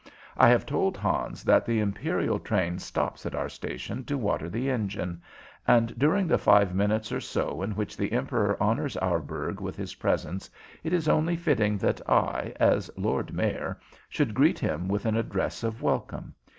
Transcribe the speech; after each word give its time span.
I 0.35 0.49
have 0.49 0.65
told 0.65 0.97
Hans 0.97 1.43
that 1.43 1.63
the 1.63 1.79
imperial 1.79 2.39
train 2.39 2.79
stops 2.79 3.23
at 3.27 3.35
our 3.35 3.47
station 3.49 4.03
to 4.05 4.17
water 4.17 4.49
the 4.49 4.67
engine, 4.67 5.21
and 5.67 5.93
during 5.95 6.25
the 6.25 6.39
five 6.39 6.73
minutes 6.73 7.11
or 7.11 7.21
so 7.21 7.61
in 7.61 7.73
which 7.75 7.95
the 7.95 8.11
Emperor 8.11 8.57
honors 8.59 8.97
our 8.97 9.19
burg 9.19 9.61
with 9.61 9.75
his 9.75 9.93
presence 9.93 10.49
it 10.83 10.91
is 10.91 11.07
only 11.07 11.35
fitting 11.35 11.77
that 11.77 12.01
I, 12.09 12.51
as 12.59 12.89
Lord 12.97 13.31
Mayor, 13.31 13.79
should 14.09 14.33
greet 14.33 14.57
him 14.57 14.87
with 14.87 15.05
an 15.05 15.15
address 15.15 15.63
of 15.63 15.83
welcome. 15.83 16.33